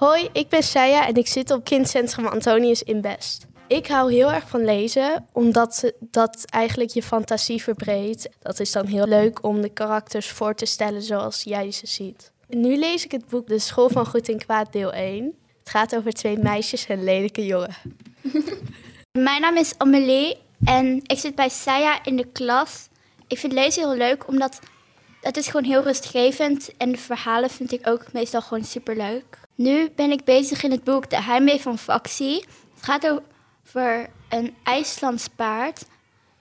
[0.00, 3.46] Hoi, ik ben Saya en ik zit op kindcentrum Antonius in Best.
[3.66, 8.28] Ik hou heel erg van lezen, omdat dat eigenlijk je fantasie verbreedt.
[8.38, 12.32] Dat is dan heel leuk om de karakters voor te stellen zoals jij ze ziet.
[12.48, 15.24] Nu lees ik het boek De School van Goed en Kwaad deel 1.
[15.58, 17.76] Het gaat over twee meisjes en een lelijke jongen.
[19.18, 22.88] Mijn naam is Amelie en ik zit bij Saya in de klas.
[23.26, 24.60] Ik vind lezen heel leuk, omdat
[25.20, 26.70] het is gewoon heel rustgevend.
[26.76, 29.39] En de verhalen vind ik ook meestal gewoon superleuk.
[29.60, 32.44] Nu ben ik bezig in het boek De Heimwee van Faxie.
[32.74, 35.84] Het gaat over een IJslands paard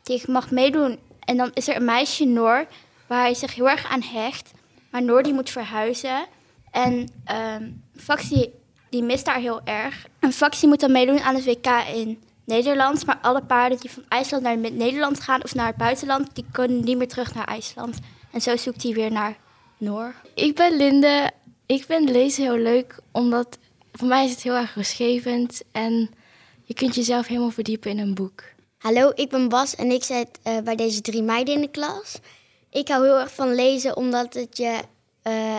[0.03, 0.99] die mag meedoen.
[1.19, 2.65] En dan is er een meisje, Noor,
[3.07, 4.51] waar hij zich heel erg aan hecht.
[4.91, 6.25] Maar Noor die moet verhuizen.
[6.71, 7.11] En
[7.55, 8.53] um, Faxie
[8.89, 10.07] die mist daar heel erg.
[10.19, 13.05] En Faxie moet dan meedoen aan het WK in Nederland.
[13.05, 16.35] Maar alle paarden die van IJsland naar Nederland gaan of naar het buitenland...
[16.35, 17.99] die kunnen niet meer terug naar IJsland.
[18.31, 19.37] En zo zoekt hij weer naar
[19.77, 20.13] Noor.
[20.35, 21.31] Ik ben Linde.
[21.75, 23.57] Ik vind lezen heel leuk, omdat
[23.91, 25.61] voor mij is het heel erg rustgevend.
[25.71, 26.09] En
[26.63, 28.43] je kunt jezelf helemaal verdiepen in een boek.
[28.77, 32.19] Hallo, ik ben Bas en ik zit uh, bij deze drie meiden in de klas.
[32.69, 34.79] Ik hou heel erg van lezen, omdat het je
[35.23, 35.57] uh,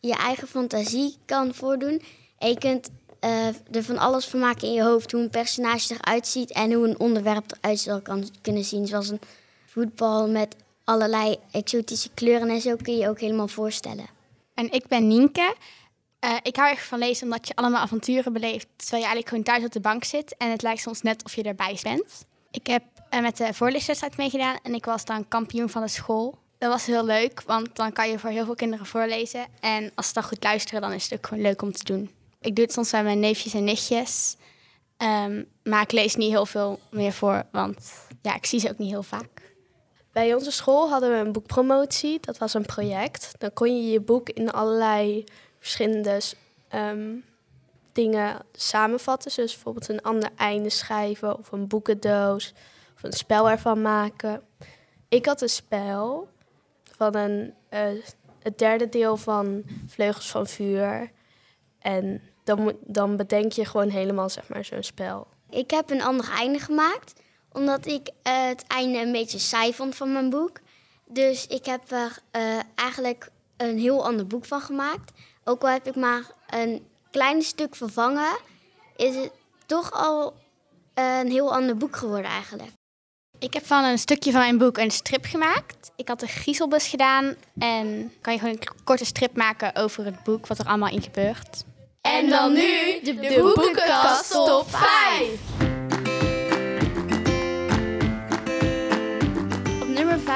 [0.00, 2.02] je eigen fantasie kan voordoen.
[2.38, 2.90] En je kunt
[3.24, 5.12] uh, er van alles van maken in je hoofd.
[5.12, 8.02] Hoe een personage eruit ziet en hoe een onderwerp eruit zal
[8.40, 8.86] kunnen zien.
[8.86, 9.20] Zoals een
[9.66, 14.20] voetbal met allerlei exotische kleuren en zo kun je je ook helemaal voorstellen.
[14.54, 15.54] En ik ben Nienke.
[16.24, 19.44] Uh, ik hou echt van lezen omdat je allemaal avonturen beleeft terwijl je eigenlijk gewoon
[19.44, 22.24] thuis op de bank zit en het lijkt soms net of je erbij bent.
[22.50, 26.38] Ik heb uh, met de voorleeswedstrijd meegedaan en ik was dan kampioen van de school.
[26.58, 29.46] Dat was heel leuk, want dan kan je voor heel veel kinderen voorlezen.
[29.60, 32.10] En als ze dan goed luisteren, dan is het ook gewoon leuk om te doen.
[32.40, 34.36] Ik doe het soms bij mijn neefjes en nichtjes.
[34.98, 38.78] Um, maar ik lees niet heel veel meer voor, want ja, ik zie ze ook
[38.78, 39.41] niet heel vaak.
[40.12, 42.20] Bij onze school hadden we een boekpromotie.
[42.20, 43.34] Dat was een project.
[43.38, 45.24] Dan kon je je boek in allerlei
[45.58, 46.20] verschillende
[46.74, 47.24] um,
[47.92, 49.32] dingen samenvatten.
[49.34, 52.52] Dus bijvoorbeeld een ander einde schrijven of een boekendoos
[52.94, 54.42] of een spel ervan maken.
[55.08, 56.28] Ik had een spel
[56.96, 57.88] van een, eh,
[58.42, 61.10] het derde deel van Vleugels van Vuur.
[61.78, 65.26] En dan, dan bedenk je gewoon helemaal zeg maar, zo'n spel.
[65.50, 67.20] Ik heb een ander einde gemaakt,
[67.52, 70.60] omdat ik eh, het einde een beetje saai vond van mijn boek.
[71.06, 75.12] Dus ik heb er eh, eigenlijk een heel ander boek van gemaakt.
[75.44, 78.36] Ook al heb ik maar een klein stuk vervangen,
[78.96, 79.30] is het
[79.66, 80.34] toch al
[80.94, 82.70] eh, een heel ander boek geworden eigenlijk.
[83.38, 85.90] Ik heb van een stukje van mijn boek een strip gemaakt.
[85.96, 90.22] Ik had de griezelbus gedaan en kan je gewoon een korte strip maken over het
[90.22, 91.64] boek, wat er allemaal in gebeurt.
[92.00, 95.81] En dan nu de, de boekenkast top 5.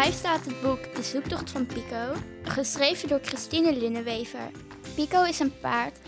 [0.06, 4.50] 5 staat het boek De Zoektocht van Pico, geschreven door Christine Linnewever.
[4.94, 5.98] Pico is een paard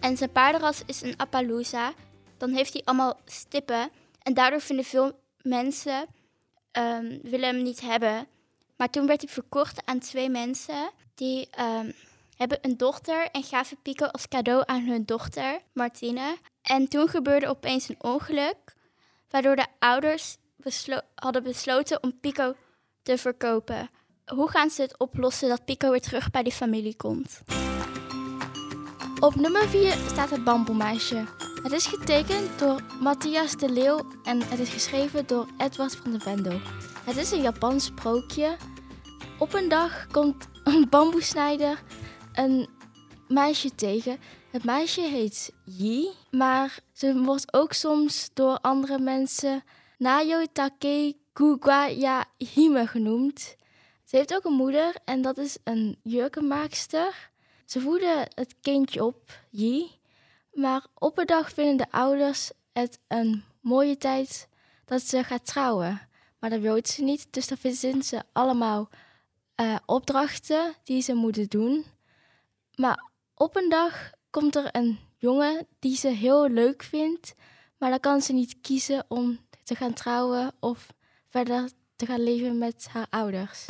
[0.00, 1.92] en zijn paardenras is een Appaloosa.
[2.36, 3.90] Dan heeft hij allemaal stippen
[4.22, 6.06] en daardoor vinden veel mensen
[6.70, 8.26] ehm, willen hem niet hebben.
[8.76, 11.92] Maar toen werd hij verkocht aan twee mensen die ehm,
[12.36, 16.36] hebben een dochter en gaven Pico als cadeau aan hun dochter, Martine.
[16.62, 18.74] En toen gebeurde opeens een ongeluk,
[19.30, 22.54] waardoor de ouders beslo- hadden besloten om Pico
[23.08, 23.90] te verkopen.
[24.26, 27.42] Hoe gaan ze het oplossen dat Pico weer terug bij die familie komt?
[29.20, 31.24] Op nummer 4 staat het bamboemeisje.
[31.62, 36.20] Het is getekend door Matthias de Leeuw en het is geschreven door Edward van de
[36.20, 36.60] Vendel.
[37.04, 38.56] Het is een Japans sprookje.
[39.38, 41.82] Op een dag komt een bamboesnijder
[42.34, 42.68] een
[43.28, 44.18] meisje tegen.
[44.50, 49.62] Het meisje heet Yi, maar ze wordt ook soms door andere mensen
[49.98, 53.56] Nayo Take Kugaya Hime genoemd.
[54.04, 57.30] Ze heeft ook een moeder en dat is een jurkenmaakster.
[57.64, 59.90] Ze voeden het kindje op, Yi.
[60.52, 64.48] Maar op een dag vinden de ouders het een mooie tijd
[64.84, 66.08] dat ze gaat trouwen.
[66.38, 68.88] Maar dat wil ze niet, dus dan verzinnen ze allemaal
[69.54, 71.84] eh, opdrachten die ze moeten doen.
[72.74, 77.34] Maar op een dag komt er een jongen die ze heel leuk vindt,
[77.76, 80.96] maar dan kan ze niet kiezen om te gaan trouwen of
[81.30, 83.66] verder te gaan leven met haar ouders.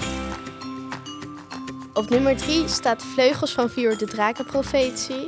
[1.95, 5.27] Op nummer 3 staat Vleugels van Vuur, de Drakenprofetie.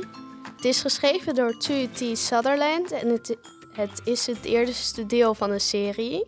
[0.55, 2.17] Het is geschreven door T.
[2.17, 3.37] Sutherland en het,
[3.73, 6.23] het is het eerste deel van een serie.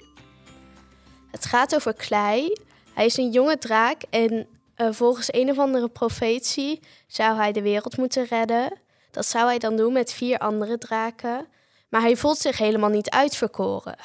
[1.32, 2.54] Het gaat over Klei.
[2.94, 7.62] Hij is een jonge draak en eh, volgens een of andere profetie zou hij de
[7.62, 8.80] wereld moeten redden.
[9.12, 11.48] Dat zou hij dan doen met vier andere draken.
[11.90, 13.98] Maar hij voelt zich helemaal niet uitverkoren.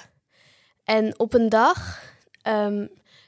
[0.88, 2.02] En op een dag
[2.42, 2.86] ehm,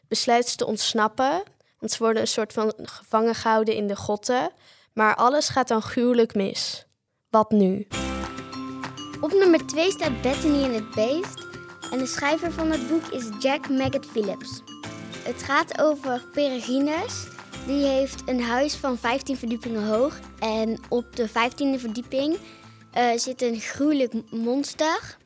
[0.08, 1.42] besluit ze te ontsnappen.
[1.78, 4.50] Want ze worden een soort van gevangen gehouden in de grotten.
[4.92, 6.86] Maar alles gaat dan gruwelijk mis.
[7.30, 7.86] Wat nu?
[9.20, 11.46] Op nummer 2 staat Bethany en het Beest.
[11.90, 14.62] En de schrijver van het boek is Jack Maggot Phillips.
[15.22, 17.26] Het gaat over Peregrines.
[17.66, 20.18] Die heeft een huis van 15 verdiepingen hoog.
[20.38, 22.38] En op de 15e verdieping
[22.92, 25.18] eh, zit een gruwelijk monster.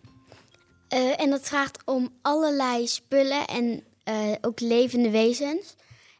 [0.95, 5.75] Eh, en dat vraagt om allerlei spullen en eh, ook levende wezens.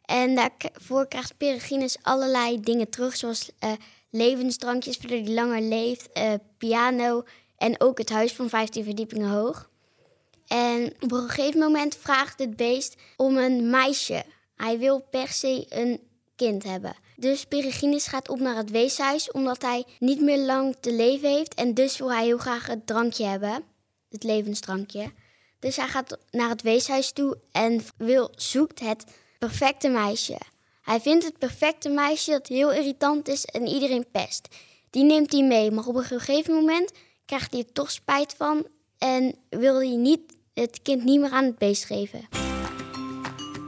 [0.05, 3.71] En daarvoor krijgt Peregrines allerlei dingen terug, zoals eh,
[4.09, 6.09] levensdrankjes, waardoor hij langer leeft,
[6.57, 7.23] piano
[7.57, 9.69] en ook het huis van 15 verdiepingen hoog.
[10.47, 14.23] En op een gegeven moment vraagt het beest om een meisje.
[14.55, 15.99] Hij wil per se een
[16.35, 16.95] kind hebben.
[17.15, 21.53] Dus Peregrines gaat op naar het weeshuis omdat hij niet meer lang te leven heeft.
[21.53, 23.63] En dus wil hij heel graag het drankje hebben,
[24.15, 25.11] het levensdrankje.
[25.59, 27.81] Dus hij gaat naar het weeshuis toe en
[28.35, 29.03] zoekt het
[29.39, 30.37] perfecte meisje.
[30.81, 34.47] Hij vindt het perfecte meisje dat heel irritant is en iedereen pest.
[34.89, 36.91] Die neemt hij mee, maar op een gegeven moment
[37.25, 40.21] krijgt hij er toch spijt van en wil hij niet,
[40.53, 42.27] het kind niet meer aan het beest geven.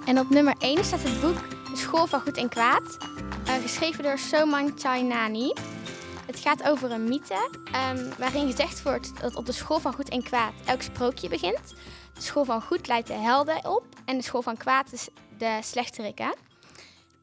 [0.05, 2.97] En op nummer 1 staat het boek De School van Goed en Kwaad,
[3.45, 5.53] eh, geschreven door Soman Chainani.
[6.27, 10.09] Het gaat over een mythe ehm, waarin gezegd wordt dat op de School van Goed
[10.09, 11.73] en Kwaad elk sprookje begint.
[12.13, 15.59] De School van Goed leidt de helden op en de School van Kwaad is de
[15.63, 16.33] slechterikken.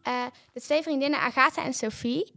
[0.03, 2.33] Eh, de twee vriendinnen Agatha en Sophie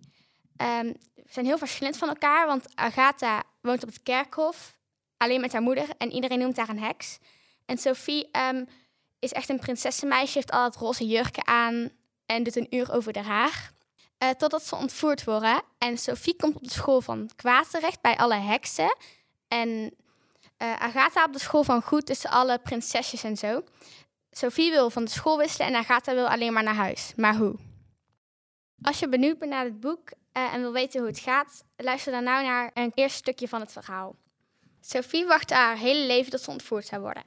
[0.57, 0.93] ehm,
[1.29, 4.77] zijn heel verschillend van elkaar, want Agatha woont op het kerkhof
[5.17, 7.17] alleen met haar moeder en iedereen noemt haar een heks.
[7.65, 8.65] En Sophie ehm,
[9.19, 11.91] is echt een prinsessenmeisje, heeft altijd roze jurken aan
[12.25, 13.75] en doet een uur over de haar.
[14.17, 15.61] Eh, totdat ze ontvoerd worden.
[15.77, 18.95] En Sophie komt op de school van kwaad terecht bij alle heksen.
[19.47, 19.93] En
[20.57, 23.63] eh, Agatha op de school van goed tussen alle prinsesjes en zo.
[24.31, 27.13] Sophie wil van de school wisselen en Agatha wil alleen maar naar huis.
[27.15, 27.55] Maar hoe?
[28.81, 32.11] Als je benieuwd bent naar het boek, eh, en wil weten hoe het gaat, luister
[32.11, 34.15] dan nou naar een eerste stukje van het verhaal.
[34.81, 37.23] Sophie wachtte haar hele leven tot ze ontvoerd zou worden.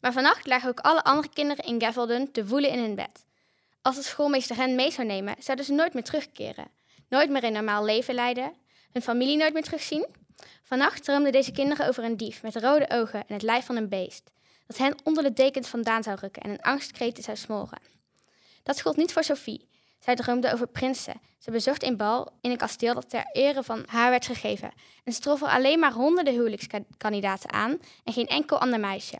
[0.00, 3.24] Maar vannacht lagen ook alle andere kinderen in Gavelden te woelen in hun bed.
[3.82, 6.70] Als de schoolmeester hen mee zou nemen, zouden ze nooit meer terugkeren.
[7.08, 8.52] Nooit meer een normaal leven leiden,
[8.92, 10.06] hun familie nooit meer terugzien.
[10.62, 13.88] Vannacht droomden deze kinderen over een dief met rode ogen en het lijf van een
[13.88, 14.30] beest,
[14.66, 17.78] dat hen onder de dekens vandaan zou rukken en een angstkreten zou smoren.
[18.62, 19.68] Dat gold niet voor Sophie.
[19.98, 21.20] Zij droomde over prinsen.
[21.38, 24.72] Ze bezocht een bal in een kasteel dat ter ere van haar werd gegeven.
[25.04, 29.18] En ze trof er alleen maar honderden huwelijkskandidaten aan en geen enkel ander meisje.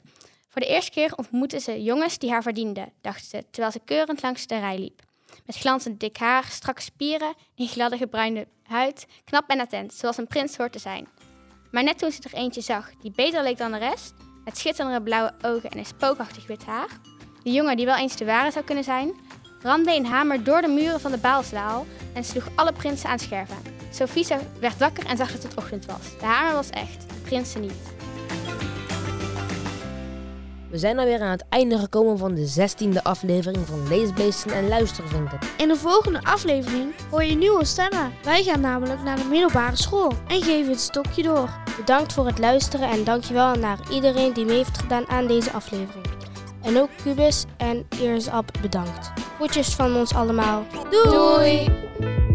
[0.51, 4.23] Voor de eerste keer ontmoette ze jongens die haar verdienden, dacht ze, terwijl ze keurend
[4.23, 5.03] langs de rij liep.
[5.47, 10.27] Met glanzend dik haar, strakke spieren, een gladde gebruinde huid, knap en attent, zoals een
[10.27, 11.09] prins hoort te zijn.
[11.71, 15.03] Maar net toen ze er eentje zag die beter leek dan de rest, met schitterende
[15.03, 17.01] blauwe ogen en een spookachtig wit haar,
[17.43, 19.13] de jongen die wel eens de ware zou kunnen zijn,
[19.63, 23.57] ramde een hamer door de muren van de baalzaal en sloeg alle prinsen aan scherven.
[23.93, 24.27] Sophie
[24.61, 26.19] werd wakker en zag dat het ochtend was.
[26.19, 28.00] De hamer was echt, de prinsen niet.
[30.71, 35.39] We zijn alweer aan het einde gekomen van de 16e aflevering van Leesbeesten en Luistervinken.
[35.57, 38.13] In de volgende aflevering hoor je nieuwe stemmen.
[38.23, 41.49] Wij gaan namelijk naar de middelbare school en geven het stokje door.
[41.77, 46.07] Bedankt voor het luisteren en dankjewel naar iedereen die mee heeft gedaan aan deze aflevering.
[46.63, 49.13] En ook Cubus en Ears Up bedankt.
[49.37, 50.65] Groetjes van ons allemaal.
[50.91, 52.29] Doei!